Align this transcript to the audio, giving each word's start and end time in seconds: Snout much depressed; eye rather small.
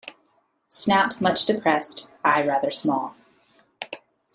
Snout 0.67 1.21
much 1.21 1.45
depressed; 1.45 2.09
eye 2.25 2.43
rather 2.43 2.71
small. 2.71 3.15